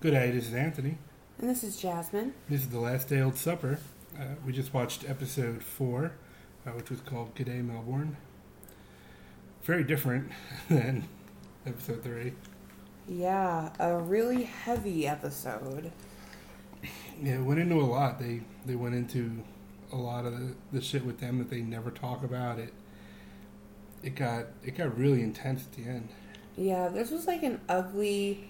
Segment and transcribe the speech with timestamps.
[0.00, 0.96] Good day, this is Anthony.
[1.40, 2.32] And this is Jasmine.
[2.48, 3.80] This is the last day old supper.
[4.16, 6.12] Uh, we just watched episode four,
[6.64, 8.16] uh, which was called Good Day Melbourne.
[9.64, 10.30] Very different
[10.70, 11.08] than
[11.66, 12.34] episode three.
[13.08, 15.90] Yeah, a really heavy episode.
[17.20, 18.20] Yeah, it went into a lot.
[18.20, 19.42] They they went into
[19.90, 22.60] a lot of the, the shit with them that they never talk about.
[22.60, 22.72] It
[24.04, 26.10] it got it got really intense at the end.
[26.56, 28.48] Yeah, this was like an ugly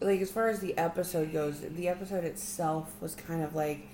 [0.00, 3.86] like as far as the episode goes, the episode itself was kind of like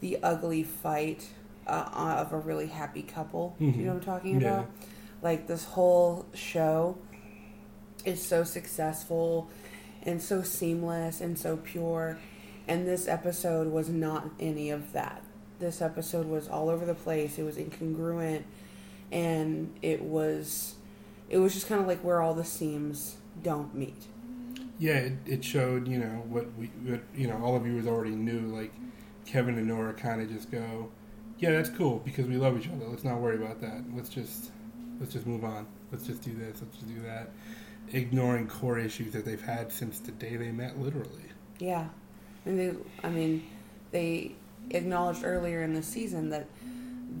[0.00, 1.26] the ugly fight
[1.66, 1.88] uh,
[2.26, 3.56] of a really happy couple.
[3.60, 3.76] Mhm.
[3.76, 4.48] You know what I'm talking Yeah.
[4.60, 4.70] about?
[5.22, 6.98] Like this whole show
[8.04, 9.48] is so successful
[10.02, 12.18] and so seamless and so pure,
[12.68, 15.22] and this episode was not any of that.
[15.60, 17.38] This episode was all over the place.
[17.38, 18.42] It was incongruent,
[19.10, 20.74] and it was,
[21.30, 24.06] it was just kind of like where all the seams don't meet.
[24.78, 28.14] Yeah, it, it showed you know what we what, you know all of you already
[28.14, 28.40] knew.
[28.40, 28.72] Like
[29.26, 30.90] Kevin and Nora kind of just go,
[31.38, 32.86] yeah, that's cool because we love each other.
[32.86, 33.84] Let's not worry about that.
[33.94, 34.50] Let's just
[35.00, 35.66] let's just move on.
[35.92, 36.60] Let's just do this.
[36.60, 37.30] Let's just do that.
[37.92, 41.30] Ignoring core issues that they've had since the day they met, literally.
[41.58, 41.86] Yeah,
[42.46, 43.44] and they, I mean,
[43.90, 44.34] they
[44.70, 46.46] acknowledged earlier in the season that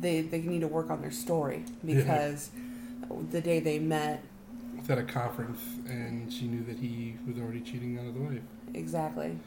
[0.00, 2.50] they they need to work on their story because
[3.30, 4.22] the day they met,
[4.84, 8.42] was at a conference and she knew that he was already cheating on his wife.
[8.74, 9.38] exactly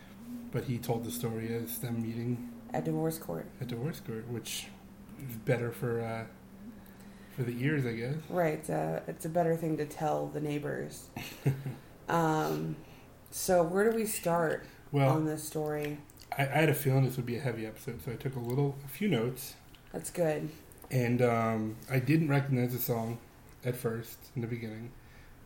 [0.51, 3.45] But he told the story as them meeting at divorce court.
[3.61, 4.67] at divorce court, which
[5.29, 6.25] is better for uh,
[7.35, 8.15] for the ears, I guess.
[8.29, 11.05] Right, uh, it's a better thing to tell the neighbors.
[12.09, 12.75] um,
[13.29, 15.99] so where do we start Well, on this story?
[16.35, 18.39] I, I had a feeling this would be a heavy episode, so I took a
[18.39, 19.53] little, a few notes,
[19.93, 20.49] That's good.
[20.89, 23.19] and um, I didn't recognize the song
[23.63, 24.91] at first in the beginning,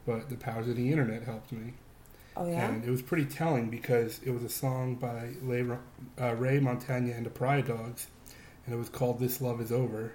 [0.06, 1.74] but the powers of the internet helped me,
[2.38, 5.66] Oh yeah, and it was pretty telling because it was a song by Ray,
[6.20, 8.08] uh, Ray LaMontagne and the Pariah Dogs,
[8.66, 10.14] and it was called "This Love Is Over,"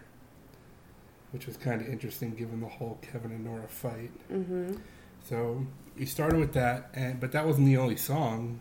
[1.32, 4.10] which was kind of interesting given the whole Kevin and Nora fight.
[4.32, 4.76] mm-hmm.
[5.28, 5.66] So
[5.98, 8.60] we started with that, and but that wasn't the only song.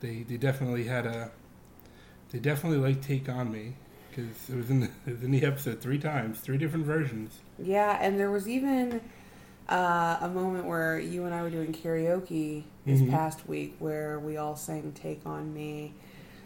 [0.00, 1.32] They they definitely had a
[2.30, 3.74] they definitely like "Take on Me"
[4.08, 7.40] because it was in the it was in the episode three times, three different versions.
[7.58, 9.02] Yeah, and there was even
[9.70, 13.10] uh, a moment where you and I were doing karaoke this Mhm.
[13.10, 15.92] past week where we all sang "Take on Me."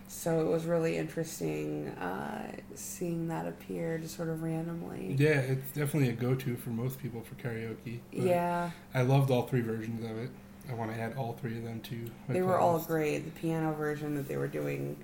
[0.07, 5.17] So it was really interesting uh, seeing that appear just sort of randomly.
[5.19, 8.01] Yeah, it's definitely a go-to for most people for karaoke.
[8.12, 10.31] Yeah, I loved all three versions of it.
[10.71, 11.97] I want to add all three of them to.
[12.29, 13.19] my they were all great.
[13.25, 14.97] The piano version that they were doing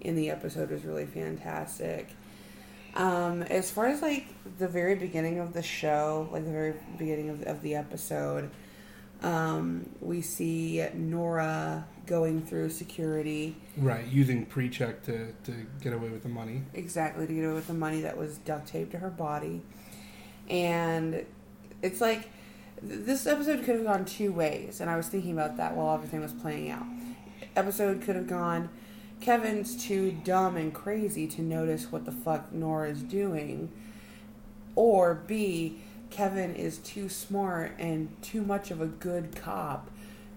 [0.00, 2.10] in the episode was really fantastic.
[2.94, 4.26] Um, as far as like
[4.58, 8.50] the very beginning of the show, like the very beginning of, of the episode,
[9.22, 16.22] um, we see Nora going through security Right, using pre-check to to get away with
[16.22, 16.62] the money.
[16.74, 19.62] exactly to get away with the money that was duct taped to her body,
[20.48, 21.24] and
[21.82, 22.28] it's like
[22.82, 26.20] this episode could have gone two ways, and I was thinking about that while everything
[26.20, 26.84] was playing out.
[27.56, 28.68] Episode could have gone.
[29.20, 33.70] Kevin's too dumb and crazy to notice what the fuck Nora's doing.
[34.76, 35.78] Or B,
[36.10, 39.90] Kevin is too smart and too much of a good cop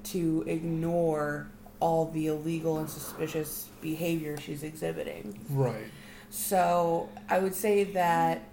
[0.05, 1.47] to ignore
[1.79, 5.39] all the illegal and suspicious behavior she's exhibiting.
[5.49, 5.85] Right.
[6.29, 8.43] So I would say that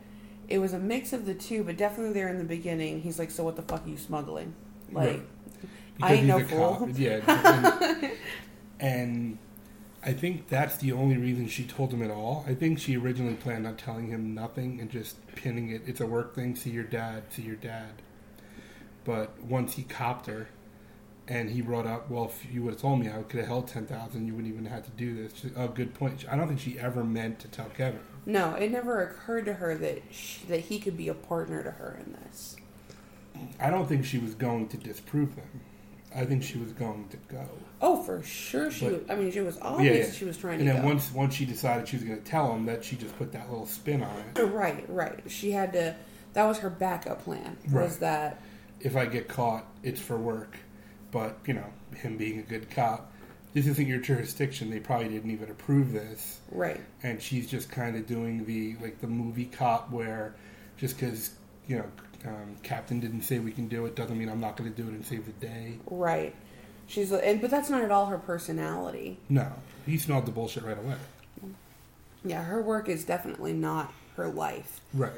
[0.49, 3.31] it was a mix of the two, but definitely there in the beginning, he's like,
[3.31, 4.55] "So what the fuck are you smuggling?"
[4.93, 5.23] Like, Right.
[6.03, 6.89] I ain't no fool.
[6.95, 7.21] Yeah.
[8.81, 9.39] And, and
[10.07, 12.45] I think that's the only reason she told him at all.
[12.47, 15.83] I think she originally planned on telling him nothing and just pinning it.
[15.87, 16.55] It's a work thing.
[16.57, 17.25] See your dad.
[17.31, 18.03] See your dad.
[19.05, 20.49] But once he copped her,
[21.27, 23.67] and he brought up, well, if you would have told me, I could have held
[23.69, 24.27] ten thousand.
[24.27, 25.33] You wouldn't even have to do this.
[25.41, 26.23] She- A good point.
[26.31, 28.01] I don't think she ever meant to tell Kevin.
[28.27, 31.71] no, it never occurred to her that she, that he could be a partner to
[31.71, 32.57] her in this.
[33.59, 35.63] I don't think she was going to disprove them.
[36.15, 37.49] I think she was going to go.
[37.87, 38.87] Oh, for sure, she.
[38.87, 40.13] But- was, I mean, she was obvious yeah.
[40.15, 40.89] she was trying to And to then go.
[40.89, 43.51] once once she decided she was going to tell him, that she just put that
[43.51, 44.41] little spin on it.
[44.41, 45.21] right, right.
[45.29, 45.95] She had to.
[46.33, 47.57] That was her backup plan.
[47.67, 48.01] Was Right.
[48.01, 48.43] that
[48.81, 50.57] If I get caught, it's for work.
[51.13, 53.13] But you know, him being a good cop,
[53.53, 54.71] this isn't your jurisdiction.
[54.71, 56.81] They probably didn't even approve this, right?
[57.03, 60.35] and she's just kind of doing the like the movie cop where
[60.79, 61.31] just because
[61.69, 61.85] you know
[62.27, 64.89] um, captain didn't say we can do it doesn't mean I'm not going to do
[64.89, 65.79] it and save the day.
[65.87, 66.35] Right.
[66.87, 69.19] She's and but that's not at all her personality.
[69.29, 69.53] No,
[69.87, 70.97] he smelled the bullshit right away.
[72.25, 74.81] Yeah, her work is definitely not her life.
[74.93, 75.13] Right.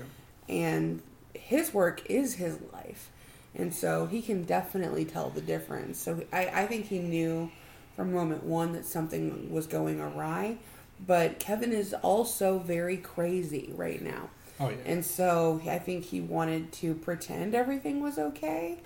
[0.48, 1.02] And
[1.34, 3.10] his work is his life.
[3.54, 5.98] And so he can definitely tell the difference.
[5.98, 7.50] So I, I think he knew
[7.94, 10.58] from moment one that something was going awry.
[11.06, 14.30] But Kevin is also very crazy right now.
[14.58, 14.76] Oh yeah.
[14.84, 18.78] And so I think he wanted to pretend everything was okay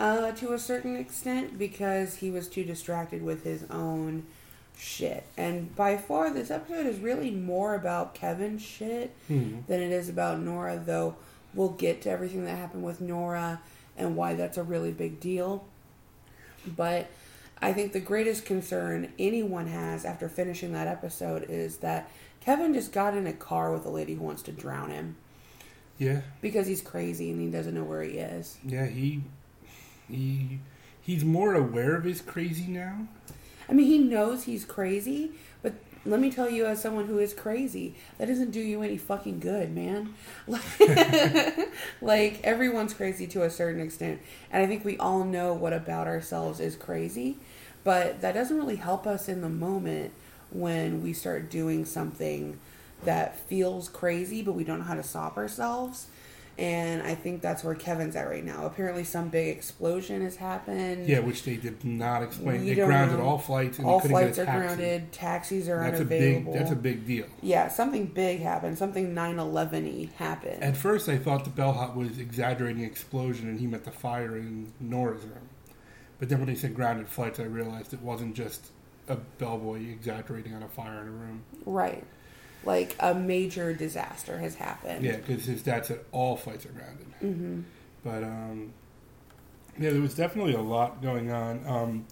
[0.00, 4.24] uh, to a certain extent because he was too distracted with his own
[4.76, 5.24] shit.
[5.36, 9.66] And by far, this episode is really more about Kevin's shit Mhm.
[9.66, 11.16] than it is about Nora, though
[11.54, 13.60] we'll get to everything that happened with Nora
[13.96, 15.64] and why that's a really big deal.
[16.66, 17.08] But
[17.60, 22.08] I think the greatest concern anyone has after finishing that episode is that
[22.40, 25.16] Kevin just got in a car with a lady who wants to drown him
[25.98, 26.22] Yeah.
[26.40, 28.56] because he's crazy and he doesn't know where he is.
[28.64, 28.86] Yeah.
[28.86, 29.20] He
[30.10, 30.60] he
[31.00, 33.08] he's more aware of his crazy now.
[33.68, 35.74] I mean, he knows he's crazy, but
[36.04, 39.38] let me tell you, as someone who is crazy, that doesn't do you any fucking
[39.38, 40.14] good, man.
[42.00, 44.20] like, everyone's crazy to a certain extent.
[44.50, 47.36] And I think we all know what about ourselves is crazy,
[47.84, 50.12] but that doesn't really help us in the moment
[50.50, 52.58] when we start doing something
[53.04, 56.08] that feels crazy, but we don't know how to stop ourselves.
[56.60, 58.66] And I think that's where Kevin's at right now.
[58.66, 61.06] Apparently, some big explosion has happened.
[61.08, 62.60] Yeah, which they did not explain.
[62.66, 63.24] We It grounded know.
[63.24, 64.66] all flights and All couldn't flights get are taxi.
[64.66, 65.12] grounded.
[65.12, 66.52] Taxis are That's a big.
[66.52, 67.24] That's a big deal.
[67.40, 68.76] yeah, something big happened.
[68.76, 70.62] Something 9/11y happened.
[70.62, 74.70] At first, I thought the bellhop was exaggerating explosion, and he meant the fire in
[74.78, 75.48] Nora's room.
[76.18, 78.66] But then when they said grounded flights, I realized it wasn't just
[79.08, 81.42] a bellboy exaggerating on a fire in a room.
[81.64, 82.04] right,
[82.64, 85.04] like a major disaster has happened.
[85.04, 87.06] Yeah, because his dad said all flights are grounded.
[87.20, 87.60] hmm
[88.04, 88.72] But um,
[89.78, 91.66] yeah, there was definitely a lot going on.
[91.66, 92.06] Um,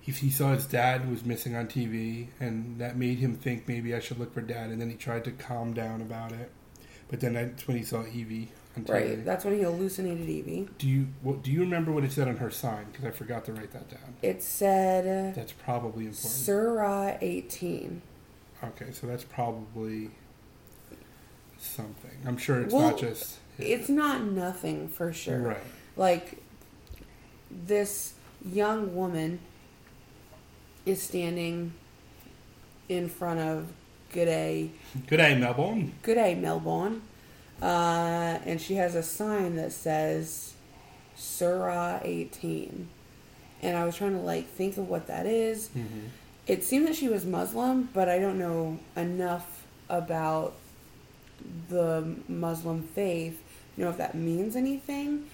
[0.00, 3.94] he, he saw his dad was missing on TV, and that made him think maybe
[3.94, 4.70] I should look for dad.
[4.70, 6.52] And then he tried to calm down about it.
[7.08, 8.88] But then that's when he saw Evie on TV.
[8.90, 9.24] Right.
[9.24, 10.68] That's when he hallucinated Evie.
[10.78, 12.86] Do you what, do you remember what it said on her sign?
[12.90, 14.16] Because I forgot to write that down.
[14.22, 16.30] It said That's probably important.
[16.32, 18.02] Surah 18.
[18.64, 20.10] Okay, so that's probably
[21.58, 22.10] something.
[22.26, 25.38] I'm sure it's Well, not just It's not nothing for sure.
[25.38, 25.56] right.
[25.96, 26.42] Like
[27.50, 28.14] this
[28.44, 29.40] young woman
[30.84, 31.72] is standing
[32.88, 33.66] in front of
[34.12, 34.70] G'day
[35.08, 35.92] Good day, Melbourne.
[36.02, 37.02] Good day, Melbourne.
[37.60, 40.54] Uh, and she has a sign that says
[41.16, 42.88] Surah 18.
[43.62, 45.68] And I was trying to like think of what that is.
[45.76, 46.06] Mm-hmm.
[46.46, 50.54] It seemed that she was Muslim, but I don't know enough about
[51.68, 53.42] the Muslim faith
[53.74, 55.26] to know if that means anything.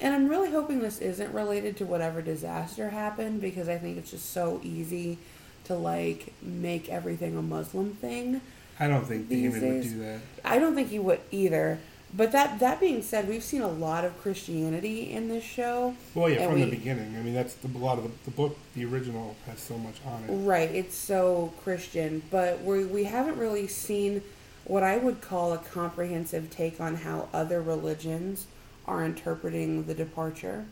[0.00, 4.10] And I'm really hoping this isn't related to whatever disaster happened because I think it's
[4.10, 5.18] just so easy
[5.64, 8.40] to like make everything a Muslim thing.
[8.78, 10.20] I don't think Damon would do that.
[10.44, 11.78] I don't think he would either.
[12.12, 15.94] But that that being said, we've seen a lot of Christianity in this show.
[16.14, 17.16] Well, yeah, from we- the beginning.
[17.16, 18.56] I mean, that's the, a lot of the, the book.
[18.74, 20.32] The original has so much on it.
[20.44, 24.22] Right, it's so Christian, but we we haven't really seen
[24.64, 28.46] what I would call a comprehensive take on how other religions
[28.86, 30.66] are interpreting the departure.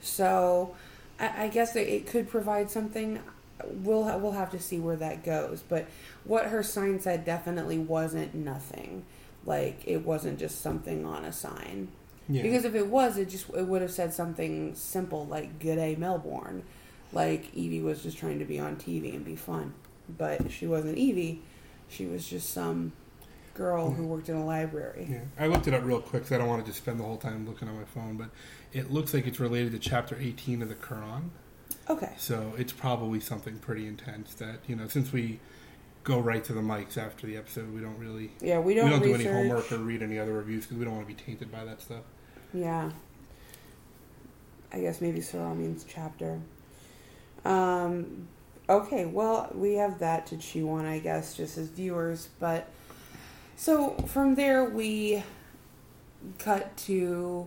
[0.00, 0.76] So,
[1.18, 3.20] I, I guess it, it could provide something.
[3.64, 5.62] We'll ha- we'll have to see where that goes.
[5.68, 5.86] But
[6.24, 9.04] what her sign said definitely wasn't nothing.
[9.48, 11.88] Like it wasn't just something on a sign.
[12.28, 15.76] Yeah, Because if it was, it just it would have said something simple like "Good
[15.76, 16.62] day, Melbourne,"
[17.14, 19.72] like Evie was just trying to be on TV and be fun,
[20.18, 21.40] but she wasn't Evie.
[21.88, 22.92] She was just some
[23.54, 25.06] girl who worked in a library.
[25.10, 25.20] yeah.
[25.42, 27.16] I looked it up real quick because I don't want to just spend the whole
[27.16, 28.18] time looking on my phone.
[28.18, 28.28] But
[28.74, 31.30] it looks like it's related to chapter 18 of the Quran.
[31.88, 34.34] Okay, So it's probably something pretty intense.
[34.34, 35.40] That you know, since we
[36.08, 38.90] go right to the mics after the episode, we don't really yeah, we don't, we
[38.90, 41.22] don't do any homework or read any other reviews because we don't want to be
[41.22, 42.02] tainted by that stuff.
[42.52, 42.90] Yeah,
[44.72, 46.40] I guess maybe Surah means chapter.
[47.44, 48.26] Um,
[48.68, 52.30] okay, well we have that to chew on, I guess, just as viewers.
[52.40, 52.68] But
[53.54, 55.22] so from there we
[56.38, 57.46] cut to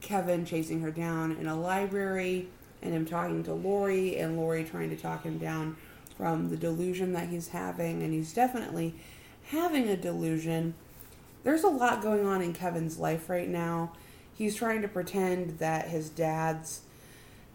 [0.00, 2.48] Kevin chasing her down in a library
[2.80, 5.76] and him talking to Lori and Lori trying to talk him down
[6.16, 8.94] from the delusion that he's having and he's definitely
[9.48, 10.74] having a delusion.
[11.44, 13.92] There's a lot going on in Kevin's life right now.
[14.34, 16.82] He's trying to pretend that his dad's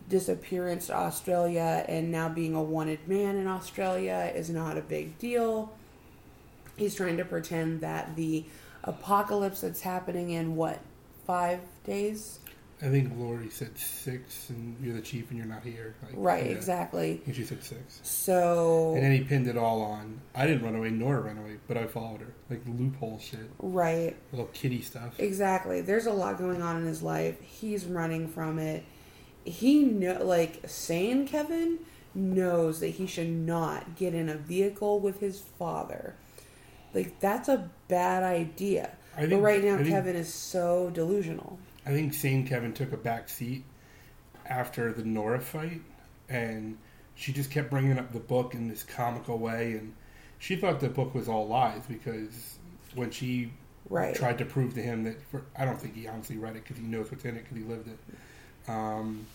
[0.10, 5.18] disappearance to Australia and now being a wanted man in Australia is not a big
[5.20, 5.74] deal.
[6.78, 8.46] He's trying to pretend that the
[8.84, 10.80] apocalypse that's happening in what,
[11.26, 12.40] five days?
[12.80, 15.96] I think Lori said six, and you're the chief, and you're not here.
[16.04, 16.52] Like, Right, yeah.
[16.52, 17.18] exactly.
[17.26, 18.00] Think she said six.
[18.04, 20.22] So, And then he pinned it all on.
[20.36, 22.34] I didn't run away, nor run away, but I followed her.
[22.52, 25.20] Like loophole shit, right, little kitty stuff.
[25.20, 25.82] exactly.
[25.82, 27.42] There's a lot going on in his life.
[27.42, 28.84] He's running from it.
[29.44, 31.80] He know, like sane Kevin
[32.14, 36.16] knows that he should not get in a vehicle with his father.
[36.94, 38.92] Like that's a bad idea.
[39.18, 41.58] I but think- right now think- Kevin is so delusional.
[41.86, 43.64] I think Sane Kevin took a back seat
[44.46, 45.82] after the Nora fight,
[46.30, 46.78] and
[47.16, 49.94] she just kept bringing up the book in this comical way, and
[50.40, 52.58] she thought the book was all lies because
[52.96, 53.52] when she
[53.90, 54.14] Right.
[54.14, 56.78] tried to prove to him that for, I don't think he honestly read it because
[56.78, 58.70] he knows what's in it because he lived it.
[58.70, 59.26] Um,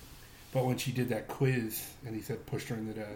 [0.53, 3.07] but when she did that quiz and he said pushed her into the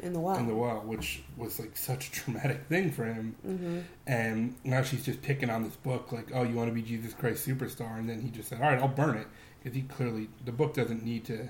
[0.00, 0.36] in the well.
[0.36, 5.04] in the which was like such a traumatic thing for him, hmm and now she's
[5.04, 8.08] just picking on this book like, oh, you want to be Jesus Christ superstar, and
[8.08, 9.26] then he just said, all right, I'll burn it
[9.58, 11.48] because he clearly the book doesn't need to.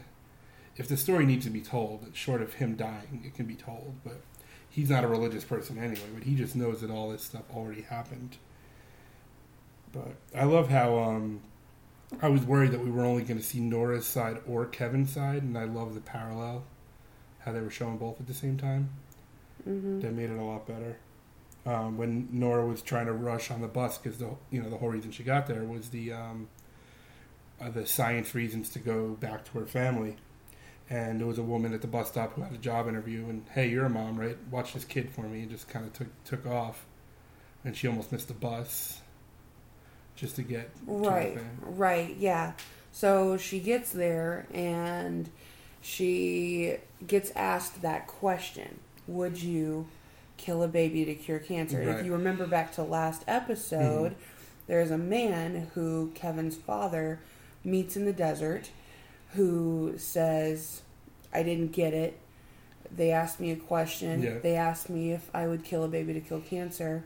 [0.76, 3.94] If the story needs to be told, short of him dying, it can be told.
[4.04, 4.20] But
[4.68, 6.08] he's not a religious person anyway.
[6.12, 8.38] But he just knows that all this stuff already happened.
[9.92, 11.42] But I love how um,
[12.20, 15.42] I was worried that we were only going to see Nora's side or Kevin's side,
[15.42, 16.64] and I love the parallel,
[17.44, 18.90] how they were showing both at the same time.
[19.64, 20.98] hmm They made it a lot better.
[21.66, 24.76] Um, when Nora was trying to rush on the bus, because the you know the
[24.76, 26.48] whole reason she got there was the um,
[27.60, 30.16] uh, the science reasons to go back to her family,
[30.90, 33.46] and there was a woman at the bus stop who had a job interview, and
[33.54, 34.36] hey, you're a mom, right?
[34.50, 36.86] Watch this kid for me, and just kind of took took off,
[37.64, 39.00] and she almost missed the bus,
[40.16, 40.70] just to get
[41.02, 41.60] to her Right, thing.
[41.60, 42.52] right, yeah.
[42.92, 45.28] So she gets there and
[45.80, 49.86] she gets asked that question Would you
[50.36, 51.78] kill a baby to cure cancer?
[51.78, 51.98] Right.
[52.00, 54.16] If you remember back to last episode, Mhm.
[54.66, 57.20] there's a man who Kevin's father
[57.62, 58.70] meets in the desert
[59.34, 60.82] who says,
[61.32, 62.18] I didn't get it.
[62.94, 64.22] They asked me a question.
[64.22, 64.38] Yeah.
[64.38, 67.04] They asked me if I would kill a baby to kill cancer.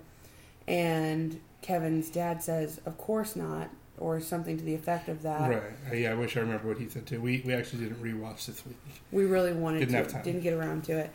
[0.67, 5.51] And Kevin's dad says, Of course not, or something to the effect of that.
[5.51, 5.63] Right.
[5.91, 7.21] Uh, yeah, I wish I remember what he said too.
[7.21, 8.77] We we actually didn't rewatch this week.
[9.13, 10.23] We really wanted Didn't to, have time.
[10.23, 11.11] didn't get around to it.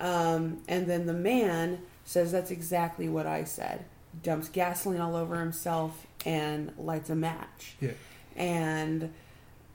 [0.00, 3.84] Um, and then the man says, That's exactly what I said.
[4.22, 7.76] Dumps gasoline all over himself and lights a match.
[7.80, 7.90] Yeah.
[8.36, 9.12] And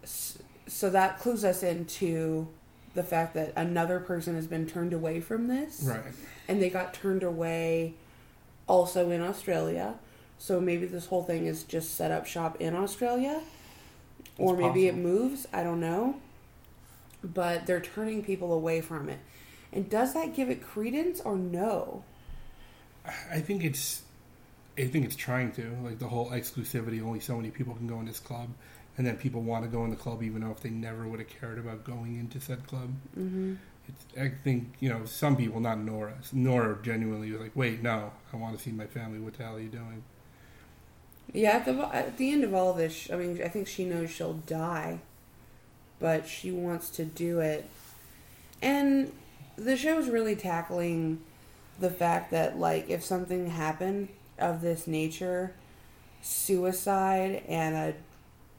[0.04, 2.48] so that clues us into
[2.96, 5.82] the fact that another person has been turned away from this.
[5.84, 6.02] Right.
[6.48, 7.94] and they got turned away
[8.68, 9.96] also in Australia.
[10.40, 13.42] So maybe this whole thing is just set up shop in Australia.
[14.38, 16.16] Or It's maybe it moves, I don't know.
[17.24, 19.20] But they're turning people away from it.
[19.74, 22.04] And does that give it credence or no?
[23.32, 24.04] I think it's,
[24.78, 27.04] I think it's trying to like the whole exclusivity.
[27.04, 28.48] Only so many people can go in this club,
[28.98, 31.20] and then people want to go in the club even though if they never would
[31.20, 32.90] have cared about going into said club.
[33.18, 33.56] Mm-hmm.
[33.88, 36.14] It's, I think you know some people, not Nora.
[36.32, 39.20] Nora genuinely was like, "Wait, no, I want to see my family.
[39.20, 40.04] What the hell are you doing?"
[41.34, 44.10] Yeah, at the, at the end of all this, I mean, I think she knows
[44.10, 45.00] she'll die,
[46.00, 47.70] but she wants to do it.
[48.62, 49.12] And
[49.56, 51.20] the show's really tackling
[51.80, 55.54] the fact that, like, if something happened of this nature,
[56.22, 57.94] suicide and a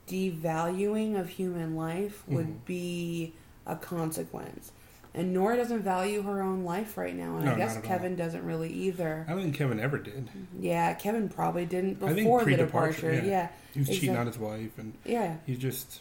[0.09, 2.65] devaluing of human life would Mhm.
[2.67, 3.33] be
[3.67, 4.73] a consequence.
[5.13, 7.89] And Nora doesn't value her own life right now, and No, I guess at all.
[7.89, 9.25] Kevin doesn't really either.
[9.29, 10.29] I don't think Kevin ever did.
[10.59, 13.13] Yeah, Kevin probably didn't before the departure.
[13.15, 13.25] yeah.
[13.25, 15.39] Yeah, He was cheating on his wife, and yeah.
[15.47, 16.01] he's just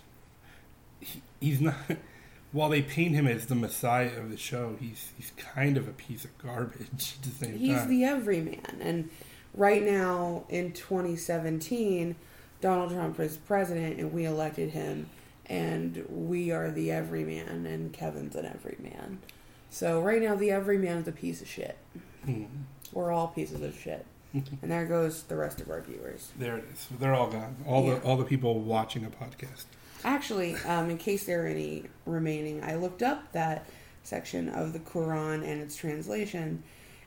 [1.00, 1.76] he, he's not.
[2.52, 5.92] While they paint him as the messiah of the show, he's he's kind of a
[5.92, 7.90] piece of garbage at the same He's time.
[7.90, 8.78] the everyman.
[8.82, 9.10] And
[9.54, 12.16] right now in 2017,
[12.62, 15.08] Donald Trump is president and we elected him
[15.50, 19.20] and we are the everyman and Kevin's an everyman.
[19.72, 21.78] So right now the everyman is a piece of shit.
[22.26, 22.46] Hmm.
[22.94, 24.06] We're all pieces of shit.
[24.34, 26.32] and there goes the rest of our viewers.
[26.38, 26.88] There it is.
[27.00, 27.56] They're all gone.
[27.66, 27.96] All Yeah.
[27.96, 29.66] the all the people watching a podcast.
[30.04, 33.66] Actually, um, in case there are any remaining, I looked up that
[34.04, 36.64] section of the Quran and its translation,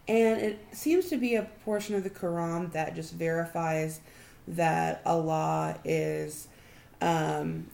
[0.08, 4.00] and it seems to be a portion of the Quran that just verifies
[4.49, 6.49] that Allah is
[7.00, 7.68] um,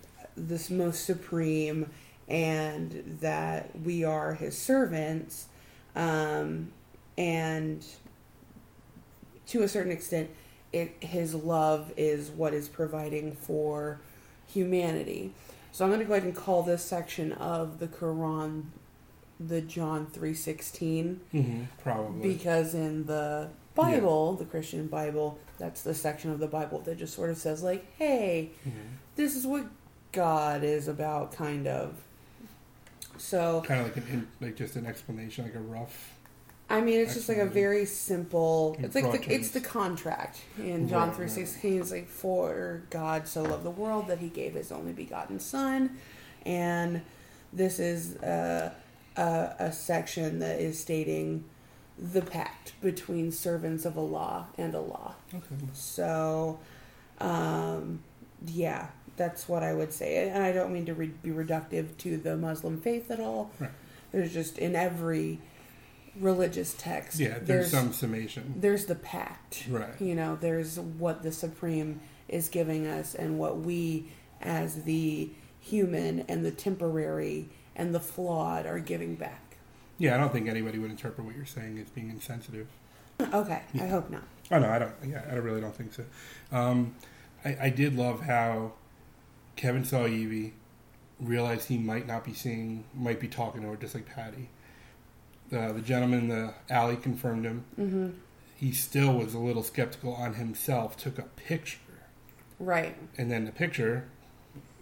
[0.47, 1.89] this most supreme
[2.29, 5.47] and that we are His servants,
[5.97, 6.71] um,
[7.17, 7.85] and
[9.49, 10.31] to a certain extent,
[10.73, 14.01] it, His love is what is providing for
[14.47, 15.33] humanity.
[15.73, 18.65] So I'm going to go ahead and call this section of the Quran
[19.41, 21.63] the John 3:16 Mm-hmm.
[21.83, 22.33] Probably.
[22.35, 27.15] because in the Bible, the Christian Bible, that's the section of the Bible that just
[27.15, 28.73] sort of says like, "Hey, Mhm.
[29.15, 29.67] this is what
[30.13, 31.95] God is about kind of."
[33.17, 36.15] So, Kind of like an in, like just an explanation, like a rough.
[36.71, 38.77] I mean, it's just like a very simple.
[38.79, 41.81] It's like the, it's the contract in John Right, three sixteen.
[41.81, 45.97] It's like for God so loved the world that He gave His only begotten Son,
[46.45, 47.01] and
[47.53, 48.73] this is uh,
[49.17, 51.45] a, a section that is stating
[51.99, 55.17] the pact between servants of Allah and Allah.
[55.35, 55.57] Okay.
[55.73, 56.59] So,
[57.19, 58.01] um,
[58.47, 60.29] yeah, that's what I would say.
[60.29, 63.51] And I don't mean to re- be reductive to the Muslim faith at all.
[63.61, 63.71] Right.
[64.13, 65.41] There's just in every
[66.19, 67.19] religious text.
[67.19, 68.55] Yeah, there's, some summation.
[68.57, 69.67] There's the pact.
[69.69, 70.01] Right.
[70.01, 74.11] You know, there's what the Supreme is giving us and what we,
[74.41, 79.59] as the human and the temporary and the flawed, are giving back.
[79.99, 82.69] Yeah, I don't think anybody would interpret what you're saying as being insensitive.
[83.21, 84.23] Okay, I hope not.
[84.51, 84.95] Oh no, I don't.
[85.05, 86.05] Yeah, I really don't think so.
[86.53, 86.95] Um,
[87.45, 88.73] I, I did love how
[89.59, 90.55] Kevin saw Evie,
[91.21, 94.49] realized he might not be seeing, might be talking to her, just like Patty.
[95.53, 97.65] Uh, the gentleman in the alley confirmed him.
[97.75, 98.11] hmm
[98.57, 100.97] He still was a little skeptical on himself.
[100.97, 101.79] Took a picture,
[102.61, 102.97] Right.
[103.19, 104.05] and then the picture,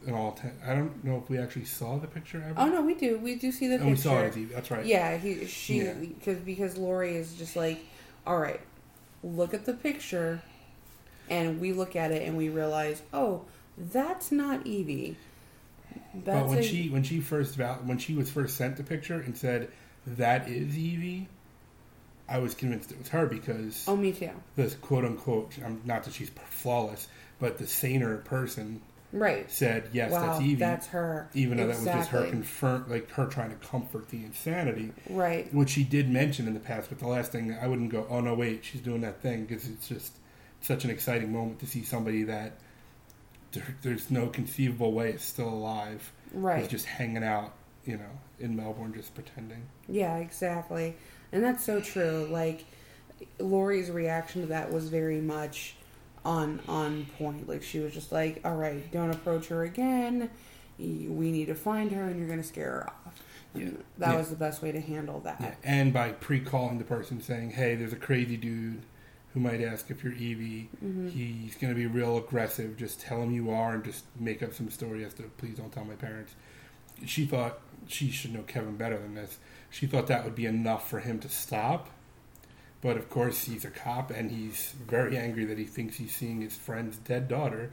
[0.07, 0.33] and all.
[0.33, 2.55] Ten, I don't know if we actually saw the picture ever.
[2.61, 3.17] Oh no, we do.
[3.19, 3.91] We do see the Oh, picture.
[3.91, 4.53] we saw it Evie.
[4.53, 4.85] That's right.
[4.85, 5.95] Yeah, he she Yeah.
[5.95, 7.79] because because Lori is just like,
[8.27, 8.61] all right,
[9.23, 10.43] look at the picture,
[11.31, 13.45] and we look at it and we realize, oh,
[13.79, 15.17] that's not Evie.
[16.15, 19.21] That's but when a- she when she first when she was first sent the picture
[19.21, 19.71] and said
[20.07, 21.29] that is Evie,
[22.29, 24.31] I was convinced it was her because oh me too.
[24.57, 28.81] the quote unquote I'm um, not that she's flawless, but the saner person
[29.13, 29.51] Right.
[29.51, 31.29] said yes, wow, that's Evie, that's her.
[31.33, 35.53] even though that was just her confirm like her trying to comfort the insanity, Right.
[35.55, 36.89] which she did mention in the past.
[36.89, 39.69] But the last thing I wouldn't go, oh no, wait, she's doing that thing because
[39.69, 40.13] it's just
[40.61, 42.59] such an exciting moment to see somebody that
[43.53, 46.13] there, there's no conceivable way it's still alive.
[46.33, 46.69] Right.
[46.69, 47.53] just hanging out,
[47.85, 48.11] you know,
[48.41, 49.63] in Melbourne, just pretending.
[49.89, 50.97] Yeah, exactly.
[51.33, 52.27] And that's so true.
[52.31, 52.65] Like
[53.39, 55.77] Lori's reaction to that was very much
[56.25, 57.49] on on point.
[57.49, 60.29] Like she was just like, "All right, don't approach her again.
[60.79, 63.23] We need to find her, and you're going to scare her off."
[63.55, 63.71] Yeah.
[63.99, 64.17] That Yeah.
[64.19, 65.39] was the best way to handle that.
[65.41, 65.55] Yeah.
[65.65, 68.83] And by pre-calling the person, saying, "Hey, there's a crazy dude
[69.37, 70.71] who might ask if you're Evie.
[70.83, 71.11] Mhm.
[71.11, 72.79] He's going to be real aggressive.
[72.79, 75.71] Just tell him you are, and just make up some story as to please don't
[75.71, 76.35] tell my parents."
[77.05, 79.39] She thought she should know Kevin better than this.
[79.69, 81.91] She thought that would be enough for him to stop.
[82.81, 86.41] But of course, he's a cop, and he's very angry that he thinks he's seeing
[86.41, 87.73] his friend's dead daughter.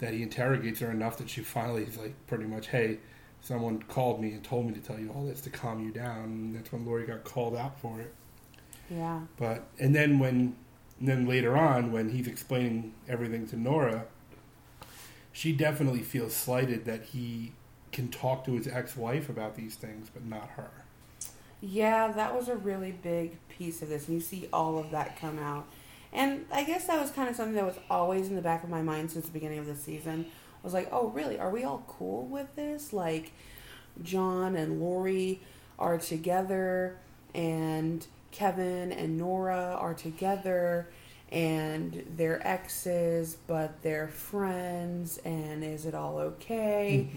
[0.00, 2.98] That he interrogates her enough that she finally is like, pretty much, "Hey,
[3.40, 6.24] someone called me and told me to tell you all this to calm you down."
[6.24, 8.14] And that's when Lori got called out for it.
[8.90, 9.20] Yeah.
[9.38, 10.56] But and then when
[11.00, 14.04] and then later on when he's explaining everything to Nora,
[15.32, 17.52] she definitely feels slighted that he
[17.90, 20.70] can talk to his ex-wife about these things, but not her.
[21.60, 25.18] Yeah, that was a really big piece of this, and you see all of that
[25.18, 25.66] come out.
[26.12, 28.70] And I guess that was kind of something that was always in the back of
[28.70, 30.26] my mind since the beginning of the season.
[30.28, 31.38] I Was like, oh, really?
[31.38, 32.92] Are we all cool with this?
[32.92, 33.32] Like,
[34.02, 35.40] John and Lori
[35.78, 36.98] are together,
[37.34, 40.88] and Kevin and Nora are together,
[41.32, 47.08] and they're exes, but they're friends, and is it all okay?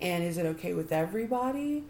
[0.00, 1.84] And is it okay with everybody?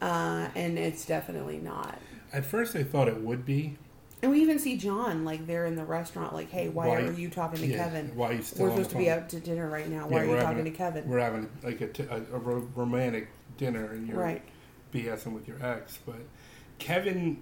[0.00, 1.98] Uh, and it's definitely not.
[2.32, 3.76] At first, I thought it would be.
[4.22, 7.12] And we even see John like they're in the restaurant, like, "Hey, why, Why- are
[7.12, 8.10] you talking to yeah, Kevin?
[8.16, 10.08] Why he's still We're supposed to be out to dinner right now.
[10.08, 12.38] Why are we're you talking a- to Kevin?" We're having like a, t- a, a
[12.38, 14.42] romantic dinner, and you're Right.
[14.94, 15.98] BSing with your ex.
[16.06, 16.16] But
[16.78, 17.40] Kevin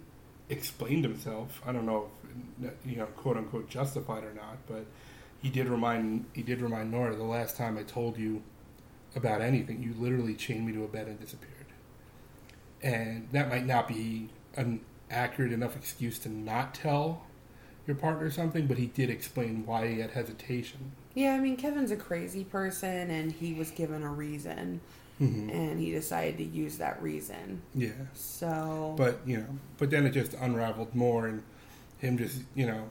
[0.49, 1.61] explained himself.
[1.67, 2.11] I don't know
[2.63, 4.85] if you know, quote unquote, justified or not, but
[5.41, 8.43] he did remind he did remind Nora the last time I told you
[9.15, 11.51] about anything, you literally chained me to a bed and disappeared.
[12.83, 17.27] And that might not be an accurate enough excuse to not tell
[17.87, 20.93] your partner something, but he did explain why he had hesitation.
[21.15, 24.81] Yeah, I mean, Kevin's a crazy person, and he was given a reason,
[25.21, 25.51] Mm-hmm.
[25.51, 27.63] and he decided to use that reason.
[27.75, 27.91] Yeah.
[28.15, 31.43] So, But you know, but then it just unraveled more, and
[31.99, 32.89] him just you know,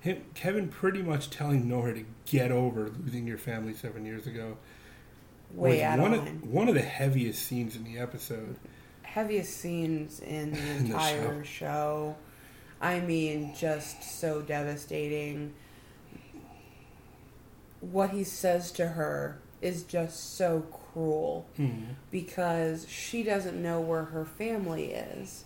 [0.00, 4.56] him Kevin pretty much telling Nora to get over losing your family seven years ago.
[5.52, 8.56] way was out one of one of the heaviest scenes in the episode.
[9.02, 12.16] Heaviest scenes in the In the entire show.
[12.80, 15.54] I mean, just so devastating.
[17.80, 20.60] What he says to her is just so
[20.98, 21.46] cruel.
[21.58, 21.92] Mm-hmm.
[22.10, 25.44] because she doesn't know where her family is.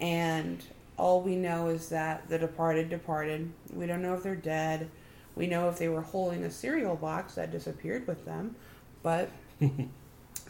[0.00, 0.62] And
[0.96, 3.50] all we know is that the departed departed.
[3.72, 4.90] We don't know if they're dead.
[5.34, 8.56] We know if they were holding a cereal box that disappeared with them,
[9.02, 9.30] but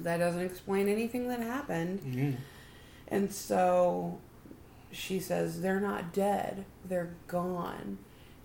[0.01, 2.01] that doesn't explain anything that happened.
[2.05, 2.33] Yeah.
[3.09, 4.19] And so
[4.93, 7.99] she says, They're not dead, they're gone.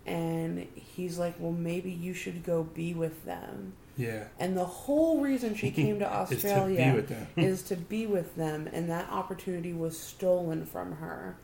[0.05, 3.73] And he's like, Well, maybe you should go be with them.
[4.01, 4.23] Yeah.
[4.39, 7.05] And the whole reason she came to Is to Australia
[7.37, 11.37] is to be with them, and that opportunity was stolen from her.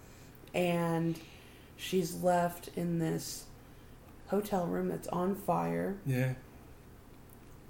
[0.54, 1.20] And
[1.76, 3.46] she's left in this
[4.28, 5.98] hotel room that's on fire.
[6.06, 6.34] Yeah.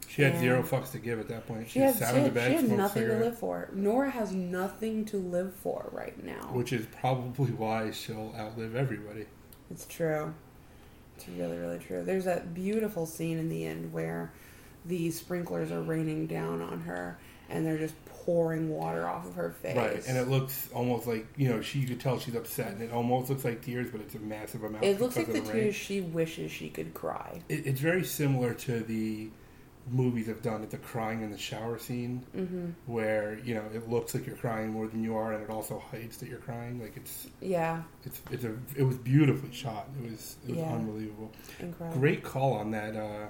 [0.08, 1.68] She had zero And- fucks to give at that point.
[1.68, 3.70] She, She, had, sat on the bed, she had nothing to live for.
[3.74, 6.50] Nora has nothing to live for right now.
[6.54, 9.26] which is probably why she'll outlive everybody.
[9.70, 10.34] It's true.
[11.18, 12.04] It's really, really true.
[12.04, 14.32] There's that beautiful scene in the end where
[14.88, 17.18] the sprinklers are raining down on her
[17.50, 19.76] and they're just pouring water off of her face.
[19.78, 22.82] Right, and it looks almost like you know she you could tell she's upset, and
[22.82, 24.84] it almost looks like tears, but it's a massive amount.
[24.84, 25.46] It looks like the rain.
[25.52, 27.42] tears she wishes she could cry.
[27.48, 29.30] It, it's very similar to the
[29.90, 33.90] movies I've done at the crying in the shower scene, hmm where you know it
[33.90, 36.82] looks like you're crying more than you are, and it also hides that you're crying.
[36.82, 39.88] Like it's Yeah, it's it's a it was beautifully shot.
[40.04, 40.74] It was it was Yeah.
[40.74, 41.32] unbelievable.
[41.62, 41.98] incredible.
[42.02, 42.94] Great call on that.
[42.98, 43.28] Uh,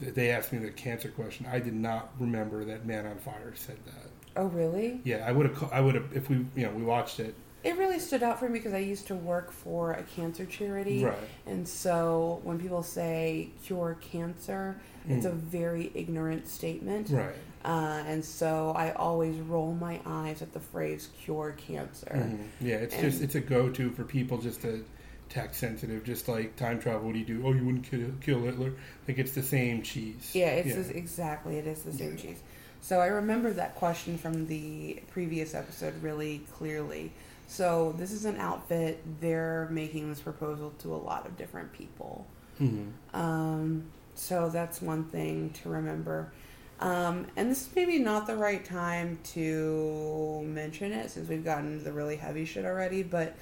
[0.00, 1.46] they asked me the cancer question.
[1.50, 4.10] I did not remember that Man on Fire said that.
[4.36, 5.00] Oh, really?
[5.04, 5.72] Yeah, I would have.
[5.72, 7.34] I would have if we you know we watched it.
[7.64, 11.02] It really stood out for me because I used to work for a cancer charity.
[11.04, 11.16] Right.
[11.46, 14.76] And so when people say cure cancer,
[15.08, 15.34] it's a Mm.
[15.40, 17.08] very ignorant statement.
[17.10, 17.34] Right.
[17.64, 22.06] Uh, and so I always roll my eyes at the phrase cure cancer.
[22.14, 22.38] Mhm.
[22.60, 24.84] Yeah, it's And- just it's a go-to for people just to
[25.28, 26.04] tax sensitive.
[26.04, 27.42] Just like time travel, what do you do?
[27.44, 28.72] Oh, you wouldn't kill, kill Hitler.
[29.06, 30.30] Like it's the same cheese.
[30.34, 32.38] Yeah, it's This, exactly, it is the same cheese.
[32.80, 37.12] So I remember that question from the previous episode really clearly.
[37.48, 39.02] So this is an outfit.
[39.20, 42.26] They're making this proposal to a lot of different people.
[42.60, 42.92] Mhm.
[43.12, 43.84] Um,
[44.14, 46.32] so that's one thing to remember.
[46.80, 51.72] Um, and this is maybe not the right time to mention it since we've gotten
[51.72, 53.34] into the really heavy shit already, but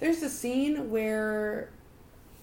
[0.00, 1.68] there's a scene where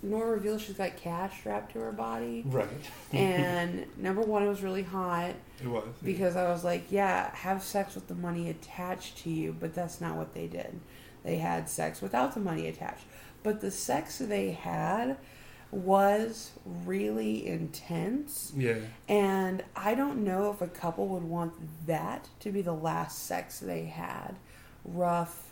[0.04, 2.44] Nora reveals she's got cash strapped to her body.
[2.46, 2.68] Right.
[3.12, 7.64] And number one, it was really hot it was because I was like, yeah, have
[7.64, 10.80] sex with the money attached to you, but that's not what they did.
[11.24, 13.04] They had sex without the money attached.
[13.44, 15.18] But the sex they had
[15.72, 18.54] was really intense.
[18.56, 18.78] Yeah.
[19.10, 21.54] And I don't know if a couple would want
[21.88, 24.36] that to be the last sex they had.
[24.86, 25.47] Rough,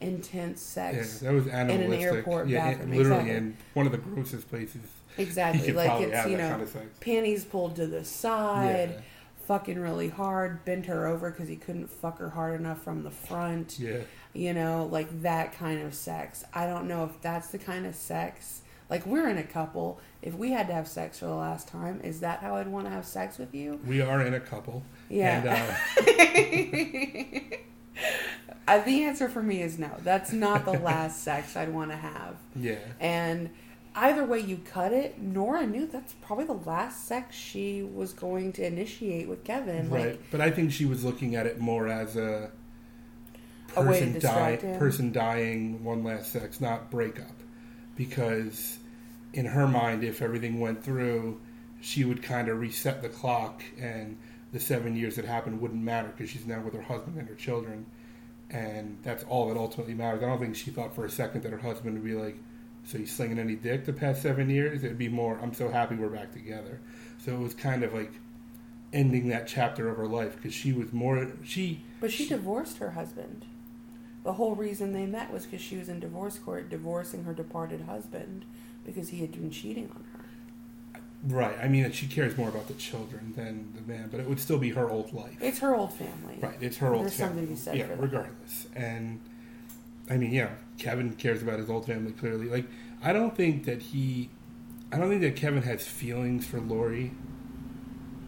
[0.00, 1.86] intense sex Yeah, that was animalistic.
[1.86, 3.36] In an airport yeah, bathroom, literally exactly.
[3.36, 4.82] in one of the grossest places
[5.18, 5.72] Exactly.
[5.78, 9.00] Like it's, you know, kind of panties pulled to the side, Yeah.
[9.46, 13.10] fucking really hard, bent her over because he couldn't fuck her hard enough from the
[13.10, 13.78] front.
[13.78, 13.98] Yeah.
[14.32, 16.44] You know, like that kind of sex.
[16.54, 18.62] I don't know if that's the kind of sex.
[18.88, 20.00] Like we're in a couple.
[20.22, 22.86] If we had to have sex for the last time, is that how I'd want
[22.86, 23.80] to have sex with you?
[23.86, 24.82] We are in a couple.
[25.08, 25.74] Yeah.
[25.98, 27.56] And, uh,
[28.68, 29.90] Uh, the answer for me is no.
[30.04, 32.36] That's not the last sex I'd want to have.
[32.54, 32.78] yeah.
[33.00, 33.50] And
[33.94, 38.52] either way you cut it, Nora knew that's probably the last sex she was going
[38.52, 39.90] to initiate with Kevin.
[39.90, 40.10] Right.
[40.12, 42.50] Like, but I think she was looking at it more as a
[43.76, 44.78] A way to person dying, him.
[44.78, 47.26] person dying, one last sex, not breakup,
[47.96, 48.78] because
[49.32, 51.40] in her mind, if everything went through,
[51.80, 54.16] she would kind of reset the clock, and
[54.52, 57.34] the seven years that happened wouldn't matter because she's now with her husband and her
[57.34, 57.84] children,
[58.50, 60.22] and that's all that ultimately matters.
[60.22, 62.36] I don't think she thought for a second that her husband would be like,
[62.84, 65.96] "So you slinging any dick the past seven years?" It'd be more, "I'm so happy
[65.96, 66.80] we're back together."
[67.18, 68.12] So it was kind of like
[68.92, 72.92] ending that chapter of her life because she was more she but she divorced her
[72.92, 73.44] husband.
[74.24, 77.82] The whole reason they met was because she was in divorce court divorcing her departed
[77.82, 78.44] husband
[78.84, 80.07] because he had been cheating on her.
[81.24, 84.38] Right i mean she cares more about the children than the man but it would
[84.38, 85.36] still be her old life.
[85.40, 86.38] It's her old family.
[86.40, 88.66] right it's her old There's family something be said yeah regardless.
[88.76, 89.20] And
[90.10, 92.48] i mean yeah kevin cares about his old family clearly.
[92.48, 92.66] Like
[93.02, 94.30] i don't think that he
[94.92, 97.10] i don't think that kevin has feelings for lori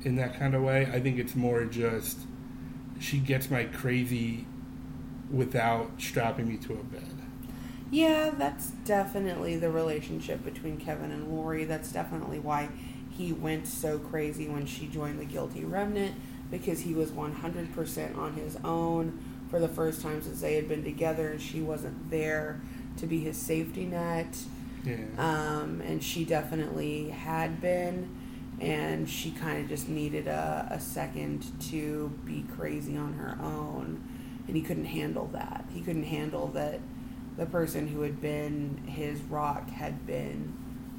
[0.03, 0.88] in that kind of way.
[0.92, 2.18] I think it's more just
[2.98, 4.46] she gets my crazy
[5.31, 7.10] without strapping me to a bed
[7.90, 11.64] Yeah, that's definitely the relationship between Kevin and Lori.
[11.64, 12.68] That's definitely why
[13.11, 16.14] he went so crazy when she joined the Guilty Remnant
[16.50, 19.18] because he was 100% on his own
[19.50, 22.61] for the first time since they had been together and she wasn't there
[22.96, 24.38] to be his safety net.
[24.85, 28.16] yeah Um, and she definitely had been.
[28.61, 34.03] And she kind of just needed a, a second to be crazy on her own.
[34.46, 35.64] And he couldn't handle that.
[35.72, 36.81] He couldn't handle that
[37.40, 40.53] the person who had been his rock had been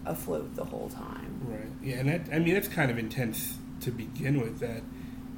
[0.08, 1.40] afloat the whole time.
[1.46, 1.70] Right.
[1.84, 4.60] Yeah, and that, I mean it's kind of intense to begin with.
[4.60, 4.82] That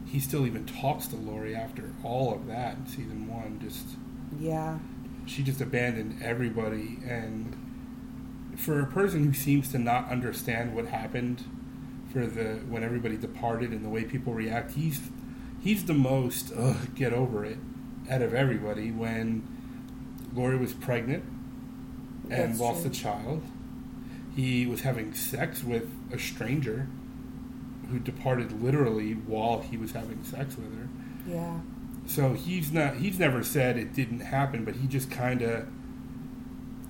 [0.08, 3.60] he still even talks to Lori after all of that in season one.
[3.62, 3.86] Just
[4.40, 4.80] Yeah.
[5.26, 7.54] she just abandoned everybody, and
[8.56, 11.44] for a person who seems to not understand what happened
[12.14, 14.72] for the when everybody departed and the way people react.
[14.72, 15.02] He's
[15.62, 16.54] he's the most
[16.96, 17.58] get over it
[18.10, 18.90] out of everybody.
[18.90, 19.50] When
[20.34, 21.24] Lori was pregnant
[22.30, 22.92] and That's lost true.
[22.92, 23.44] a child,
[24.36, 26.88] he was having sex with a stranger
[27.90, 30.88] who departed literally while he was having sex with her.
[31.28, 31.60] Yeah.
[32.06, 35.68] So he's not he's never said it didn't happen, but he just kind of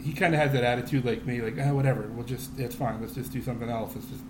[0.02, 3.00] he kind of has that attitude like me, like ah, whatever, we'll just it's fine,
[3.02, 3.96] let's just do something else.
[3.96, 4.22] It's just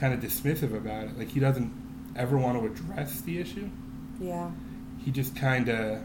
[0.00, 1.18] kind of dismissive about it.
[1.18, 1.72] Like he doesn't
[2.16, 3.70] ever want to address the issue.
[4.20, 4.50] Yeah.
[5.04, 6.02] He just kind of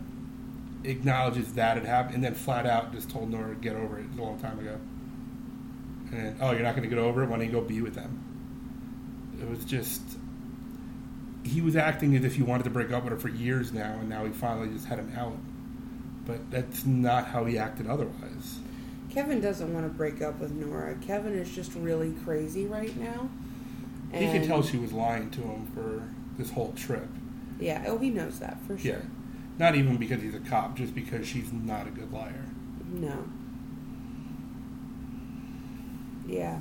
[0.84, 4.06] acknowledges that it happened, and then flat out just told Nora to get over it
[4.18, 4.80] a long time ago.
[6.12, 7.28] And oh, you're not going to get over it?
[7.28, 8.20] Why don't you go be with them?
[9.42, 10.02] It was just
[11.44, 13.98] he was acting as if he wanted to break up with her for years now,
[14.00, 15.38] and now he finally just had him out.
[16.26, 18.60] But that's not how he acted otherwise.
[19.10, 20.96] Kevin doesn't want to break up with Nora.
[21.02, 23.30] Kevin is just really crazy right now.
[24.12, 26.08] he can tell she was lying to him for
[26.42, 27.08] this whole trip.
[27.60, 27.84] Yeah.
[27.88, 28.94] Oh, he knows that for sure.
[28.94, 29.02] Yeah.
[29.60, 32.46] Not even because he's a cop, just because she's not a good liar.
[32.92, 33.24] No.
[36.28, 36.60] Yeah.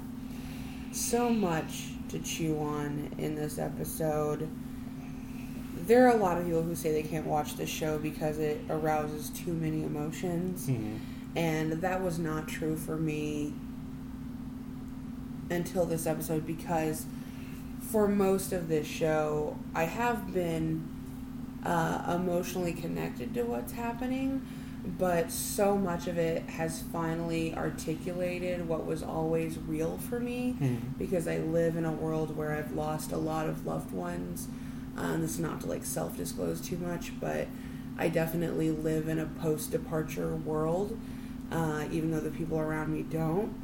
[0.92, 4.48] So much to chew on in this episode.
[5.87, 8.61] There are a lot of people who say they can't watch this show because it
[8.68, 10.68] arouses too many emotions.
[10.68, 10.98] Mhm.
[11.35, 13.55] And that was not true for me
[15.50, 17.07] until this episode because
[17.81, 20.83] for most of this show, I have been
[21.64, 24.44] uh, emotionally connected to what's happening,
[24.98, 30.79] but so much of it has finally articulated what was always real for me Mhm.
[30.98, 34.48] because I live in a world where I've lost a lot of loved ones.
[34.96, 37.46] Um, this is not to like self disclose too much, but
[37.96, 40.98] I definitely live in a post departure world,
[41.53, 43.55] uh, even though the people around me don't.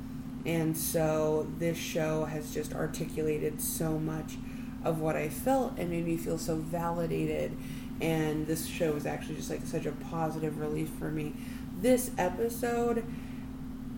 [0.47, 4.37] And so this show has just articulated so much
[4.85, 7.53] of what I felt and made me feel so validated.
[8.01, 11.33] And this show was actually just like such a positive relief for me.
[11.81, 13.05] This episode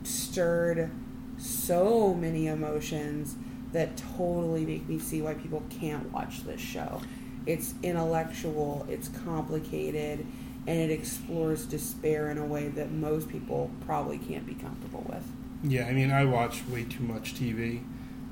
[0.02, 0.90] stirred
[1.38, 3.36] so many emotions
[3.72, 7.00] that totally make me see why people can't watch this show.
[7.46, 10.26] It's intellectual, it's complicated,
[10.66, 15.24] and it explores despair in a way that most people probably can't be comfortable with.
[15.62, 17.82] Yeah, I mean, I watch way too much TV.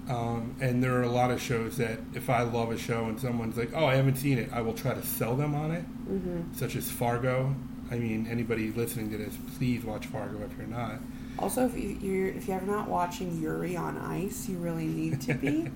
[0.09, 3.21] Um, and there are a lot of shows that if I love a show and
[3.21, 5.85] someone's like, oh, I haven't seen it, I will try to sell them on it,
[6.09, 6.55] Mm-hmm.
[6.55, 7.55] such as Fargo.
[7.91, 11.01] I mean, anybody listening to this, please watch Fargo if you're not.
[11.39, 15.35] Also, if you, you're if you're not watching Yuri on Ice, you really need to
[15.35, 15.69] be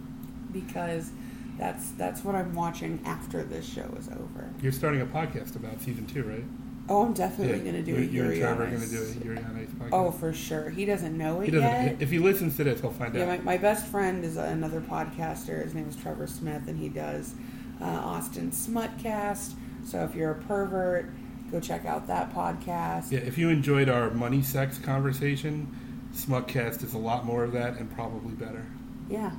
[0.52, 1.10] because
[1.58, 4.50] that's that's what I'm watching after this show is over.
[4.62, 6.44] You're starting a podcast about season two, right?
[6.88, 9.02] Oh, I'm definitely going to do you, a you and Trevor are going to do
[9.02, 9.88] a Yuri on Ice podcast.
[9.92, 10.70] Oh, for sure.
[10.70, 11.68] He doesn't know it he doesn't.
[11.68, 11.96] yet.
[12.00, 13.28] If he listens to this, he'll find Yeah, out.
[13.28, 15.62] my, my best friend is another podcaster.
[15.64, 17.34] His name is Trevor Smith, and he does
[17.80, 19.54] uh, Austin Smutcast.
[19.84, 21.10] So if you're a pervert,
[21.50, 23.10] go check out that podcast.
[23.10, 25.66] Yeah, if you enjoyed our money sex conversation,
[26.14, 28.64] Smutcast is a lot more of that and probably better.
[29.10, 29.32] Yeah,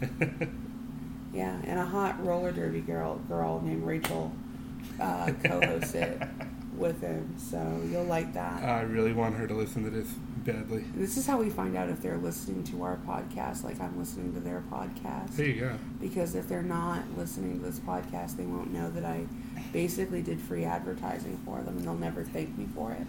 [1.34, 4.32] yeah, and a hot roller derby girl girl named Rachel
[5.00, 6.20] uh, co-hosts it
[6.76, 7.34] with him.
[7.38, 8.62] So you'll like that.
[8.62, 10.08] I really want her to listen to this
[10.44, 10.84] badly.
[10.94, 14.32] This is how we find out if they're listening to our podcast, like I'm listening
[14.34, 15.36] to their podcast.
[15.36, 15.72] There you go.
[16.00, 19.26] because if they're not listening to this podcast, they won't know that I
[19.72, 23.06] basically did free advertising for them and they'll never thank me for it.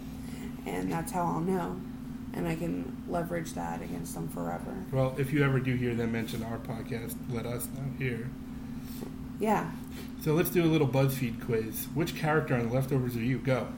[0.66, 1.80] And that's how I'll know.
[2.34, 4.74] And I can leverage that against them forever.
[4.92, 8.28] Well, if you ever do hear them mention our podcast, let us know here.
[9.38, 9.70] Yeah.
[10.22, 11.86] So let's do a little BuzzFeed quiz.
[11.94, 13.38] Which character on the leftovers are you?
[13.38, 13.68] Go.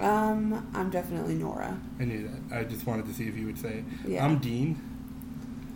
[0.00, 1.78] Um, I'm definitely Nora.
[1.98, 2.56] I knew that.
[2.56, 3.84] I just wanted to see if you would say it.
[4.06, 4.24] Yeah.
[4.24, 4.80] I'm Dean.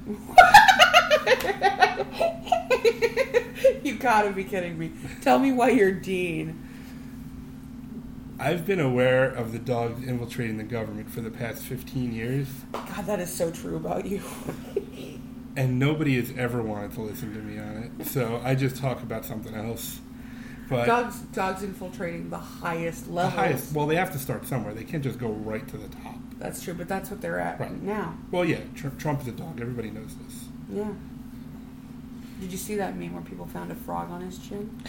[3.84, 4.92] you gotta be kidding me.
[5.20, 6.66] Tell me why you're Dean.
[8.38, 13.04] I've been aware of the dogs infiltrating the government for the past 15 years, God,
[13.04, 14.22] that is so true about you.
[15.56, 18.06] and nobody has ever wanted to listen to me on it.
[18.06, 20.00] So I just talk about something else.
[20.68, 23.34] But dogs, dogs infiltrating the highest the levels.
[23.34, 24.72] highest, well, they have to start somewhere.
[24.72, 26.14] They can't just go right to the top.
[26.38, 27.82] That's true, but that's what they're at Right.
[27.82, 28.14] now.
[28.30, 29.60] Well, yeah, Tr- Trump is a dog.
[29.60, 30.44] Everybody knows this.
[30.72, 30.88] Yeah.
[32.40, 34.80] Did you see that meme where people found a frog on his chin?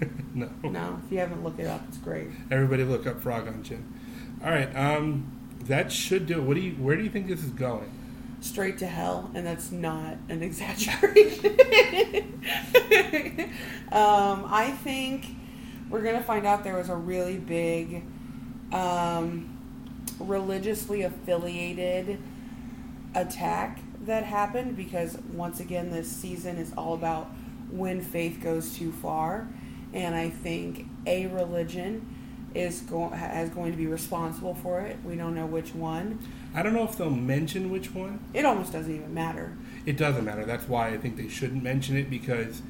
[0.34, 0.48] no.
[0.62, 2.28] No, if you haven't looked it up, it's great.
[2.50, 3.82] Everybody look up frog on chin.
[4.44, 5.30] All right, um,
[5.64, 6.42] that should do it.
[6.42, 6.72] What do you?
[6.74, 7.90] Where do you think this is going?
[8.40, 11.54] Straight to hell, and that's not an exaggeration.
[13.92, 15.26] um, I think
[15.88, 18.04] we're gonna find out there was a really big,
[18.72, 19.58] um,
[20.18, 22.18] religiously affiliated
[23.14, 27.30] attack that happened because once again, this season is all about
[27.70, 29.48] when faith goes too far,
[29.92, 32.14] and I think a religion
[32.54, 34.96] is going is going to be responsible for it.
[35.04, 36.18] We don't know which one.
[36.56, 38.18] I don't know if they'll mention which one.
[38.32, 39.52] It almost doesn't even matter.
[39.84, 40.46] It doesn't matter.
[40.46, 42.62] That's why I think they shouldn't mention it because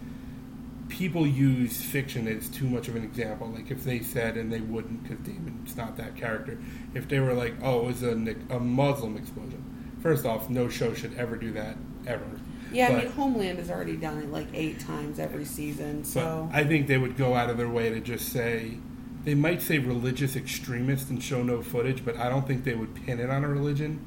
[0.88, 3.48] people use fiction as too much of an example.
[3.48, 6.58] Like if they said, and they wouldn't because Damon's not that character.
[6.94, 9.62] If they were like, "Oh, it was a, a Muslim explosion,"
[10.00, 11.76] first off, no show should ever do that
[12.08, 12.26] ever.
[12.72, 16.02] Yeah, But- I mean, Homeland has already done it like eight times every season.
[16.02, 18.78] So I think they would go out of their way to just say
[19.26, 22.94] they might say religious extremist and show no footage, but I don't think they would
[22.94, 24.00] pin it on a religion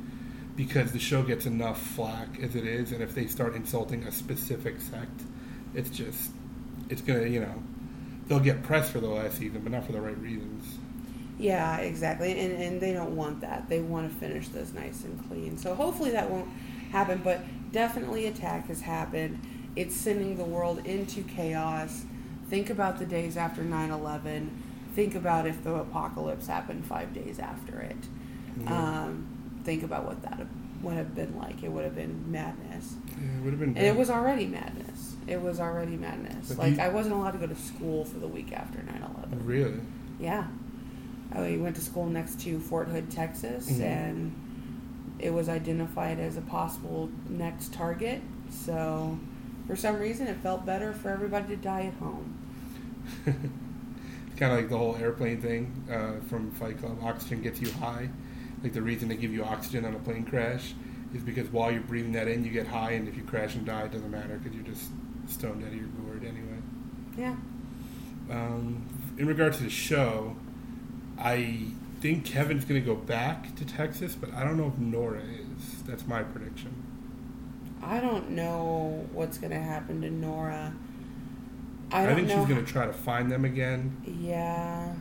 [0.56, 4.12] because the show gets enough flack as it is, and if they start insulting a
[4.14, 5.22] specific sect,
[5.76, 6.32] it's just
[6.90, 7.62] it's gonna you know
[8.28, 10.80] they'll get press for the last season, but not for the right reasons.
[11.38, 13.70] yeah, exactly, and and they don't want that.
[13.70, 15.58] They want to finish this nice and clean.
[15.58, 16.50] So hopefully that won't
[16.92, 17.22] happen.
[17.24, 17.42] But
[17.74, 19.40] definitely, attack has happened.
[19.76, 22.04] It's sending the world into chaos.
[22.50, 24.50] Think about the days after 9-11.
[25.00, 27.96] Think about if the apocalypse happened five days after it.
[28.60, 28.70] Mhm.
[28.70, 29.28] Um,
[29.64, 30.46] think about what that
[30.82, 31.64] would have been like.
[31.64, 32.96] It would have been madness.
[33.08, 33.70] Yeah, it would have been.
[33.78, 35.16] And it was already madness.
[35.26, 36.50] It was already madness.
[36.50, 39.46] But like you- I wasn't allowed to go to school for the week after 9/11.
[39.46, 39.80] really.
[40.20, 40.48] Yeah.
[41.32, 43.82] I went to school next to Fort Hood, Texas, Mhm.
[43.82, 44.32] and
[45.18, 48.22] it was identified as a possible next target.
[48.50, 49.18] So,
[49.66, 52.34] for some reason, it felt better for everybody to die at home.
[54.40, 56.98] kind of like the whole airplane thing uh, from Fight Club.
[57.04, 58.10] Oxygen gets you high.
[58.64, 60.74] Like the reason they give you oxygen on a plane crash
[61.14, 63.66] is because while you're breathing that in, you get high, and if you crash and
[63.66, 64.92] die, it doesn't matter because you're just
[65.28, 66.60] stoned out of your gourd anyway.
[67.18, 67.36] Yeah.
[68.30, 70.36] Um, in regards to the show,
[71.18, 71.66] I
[72.00, 75.84] think Kevin's going to go back to Texas, but I don't know if Nora is.
[75.86, 76.72] That's my prediction.
[77.82, 80.74] I don't know what's going to happen to Nora.
[81.92, 82.38] I I, think know.
[82.38, 84.94] she's going to try to find them again, Yeah.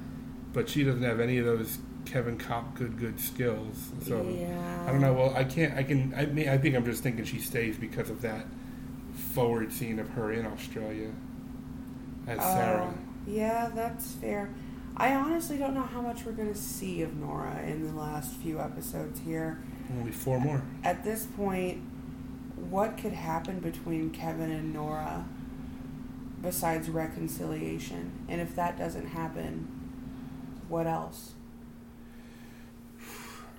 [0.52, 3.90] but she doesn't have any of those Kevin Cop good good skills.
[4.02, 4.84] So yeah.
[4.86, 5.12] I don't know.
[5.12, 5.74] Well, I can't.
[5.76, 6.14] I can.
[6.16, 8.46] I mean, I think I'm just thinking she stays because of that
[9.34, 11.10] forward scene of her in Australia
[12.26, 12.94] as oh, Sarah.
[12.94, 14.50] Oh, yeah, that's fair.
[14.96, 18.34] I honestly don't know how much we're going to see of Nora in the last
[18.36, 19.62] few episodes here.
[19.98, 20.62] Only four more.
[20.82, 21.82] At this point,
[22.56, 25.24] what could happen between Kevin and Nora
[26.42, 28.12] besides reconciliation?
[28.28, 29.68] And if that doesn't happen,
[30.68, 31.32] what else?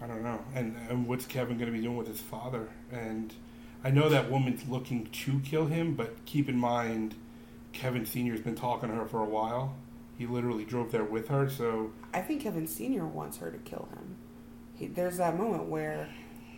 [0.02, 0.40] I don't know.
[0.56, 2.70] And, and what's Kevin going to be doing with his father?
[2.92, 3.34] And
[3.84, 7.16] I know that woman's looking to kill him, but keep in mind,
[7.74, 9.76] Kevin Senior's been talking to her for a while.
[10.18, 13.06] He literally drove there with her, so I think Kevin Sr.
[13.06, 14.18] wants her to kill him.
[14.76, 16.10] He, there's that moment where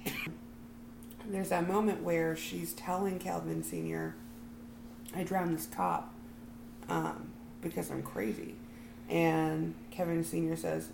[1.29, 4.15] there's that moment where she's telling Calvin Sr.
[5.15, 6.13] I drowned this cop
[6.89, 7.29] um,
[7.61, 8.55] because I'm crazy.
[9.09, 10.55] And Kevin Sr.
[10.55, 10.89] says,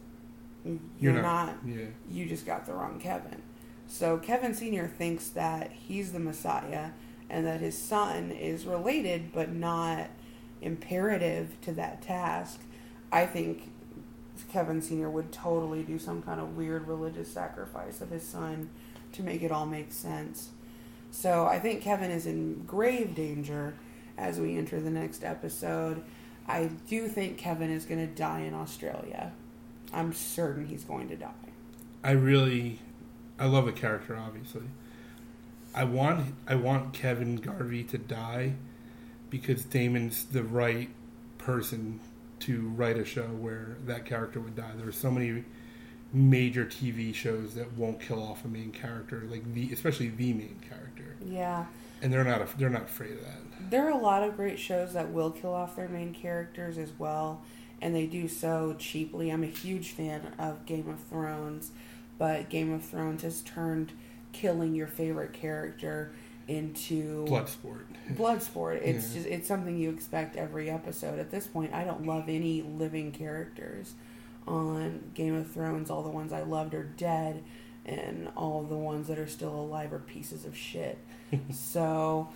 [0.99, 1.57] You're, not.
[1.65, 1.85] Yeah.
[2.09, 3.41] You just got the wrong Kevin.
[3.87, 4.87] So Kevin Sr.
[4.87, 6.89] thinks that he's the Messiah
[7.29, 10.09] and that his son is related but not
[10.61, 12.61] imperative to that task.
[13.11, 13.71] I think
[14.51, 15.09] Kevin Sr.
[15.09, 18.69] would totally do some kind of weird religious sacrifice of his son
[19.13, 20.49] to make it all make sense.
[21.11, 23.75] So I think Kevin is in grave danger
[24.17, 26.03] as we enter the next episode.
[26.47, 29.33] I do think Kevin is going to die in Australia.
[29.93, 31.31] I'm certain he's going to die.
[32.03, 32.79] I really,
[33.39, 34.15] I love the character.
[34.17, 34.63] Obviously,
[35.73, 38.53] I want I want Kevin Garvey to die
[39.29, 40.89] because Damon's the right
[41.37, 41.99] person
[42.39, 44.71] to write a show where that character would die.
[44.77, 45.43] There are so many
[46.17, 50.59] major TV shows that won't kill off a main character, like the especially the main
[50.67, 51.65] character, Yeah.
[52.01, 53.69] and they're not they're not afraid of that.
[53.69, 56.91] There are a lot of great shows that will kill off their main characters as
[56.97, 57.41] well,
[57.81, 59.29] and they do so cheaply.
[59.29, 61.71] I'm a huge fan of Game of Thrones,
[62.17, 63.91] but Game of Thrones has turned
[64.33, 66.11] killing your favorite character
[66.47, 67.85] into blood sport.
[68.11, 68.81] Blood sport.
[68.83, 69.13] It's Yeah.
[69.15, 71.19] just it's something you expect every episode.
[71.19, 73.93] At this point, I don't love any living characters
[74.47, 75.89] on Game of Thrones.
[75.89, 77.43] All the ones I loved are dead,
[77.85, 80.97] and all the ones that are still alive are pieces of shit.
[81.51, 82.29] so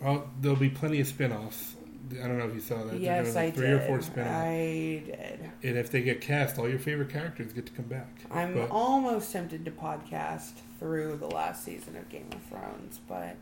[0.00, 1.76] Well, there'll be plenty of spin-offs.
[2.22, 3.00] I don't know if you saw that.
[3.00, 3.74] Yes, like, I three did.
[3.82, 4.30] or four spin-offs.
[4.30, 5.50] I did.
[5.62, 8.08] And if they get cast, all your favorite characters get to come back.
[8.30, 13.36] I'm But- almost tempted to podcast through the last season of Game of Thrones, but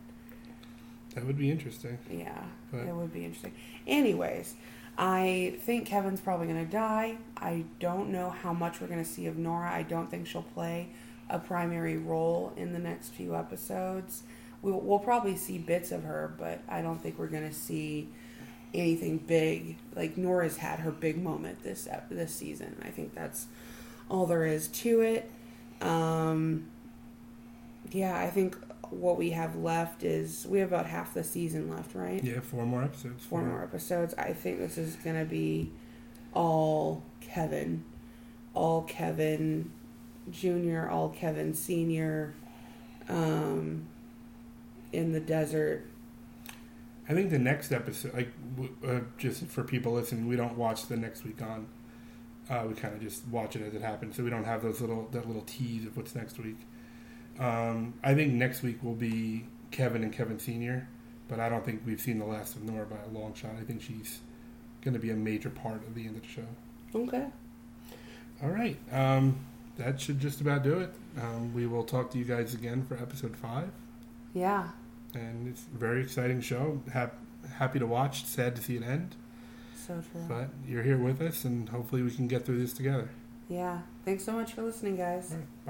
[1.16, 1.98] That would be interesting.
[2.10, 3.52] yeah, But- it would be interesting.
[3.86, 4.54] Anyways,
[4.97, 7.16] I think Kevin's probably going to die.
[7.36, 9.70] I don't know how much we're going to see of Nora.
[9.70, 10.88] I don't think she'll play
[11.32, 14.22] a primary role in the next few episodes.
[14.61, 18.09] we'll, we'll probably see bits of her, but I don't think we're gonna see
[18.74, 19.78] anything big.
[19.97, 22.76] Like Nora's had her big moment this this season.
[22.84, 23.47] I think that's
[24.11, 25.30] all there is to it.
[25.80, 26.66] Um,
[27.90, 28.57] yeah, I think
[28.93, 32.22] what we have left is we have about half the season left, right?
[32.22, 33.24] Yeah, four more episodes.
[33.24, 34.14] Four more episodes.
[34.14, 35.70] I think this is gonna be
[36.34, 37.84] all Kevin,
[38.55, 39.70] all Kevin
[40.30, 42.34] Junior, all Kevin Senior,
[43.09, 43.86] um,
[44.93, 45.86] in the desert.
[47.09, 48.32] I think the next episode, like,
[48.86, 51.66] uh, just for people listening, we don't watch the next week on.
[52.49, 54.80] Uh, we kind of just watch it as it happens, so we don't have those
[54.80, 56.59] little that little tease of what's next week.
[57.39, 60.89] Um, I think next week will be Kevin and Kevin Senior,
[61.28, 63.53] but I don't think we've seen the last of Nora by a long shot.
[63.61, 64.20] I think she's
[64.83, 66.47] going to be a major part of the end of the show.
[66.95, 67.26] Okay.
[68.43, 69.37] All right, um,
[69.78, 70.93] that should just about do it.
[71.20, 73.70] Um, we will talk to you guys again for episode five.
[74.35, 74.68] Yeah.
[75.14, 76.83] and it's a very exciting show.
[76.93, 77.18] Hap-
[77.59, 78.24] happy to watch.
[78.24, 79.14] Sad to see it end,
[79.76, 80.22] So true.
[80.28, 83.11] but you're here with us, and hopefully we can get through this together.
[83.49, 83.80] Yeah.
[84.05, 85.28] Thanks so much for listening, guys.
[85.30, 85.47] Right, bye.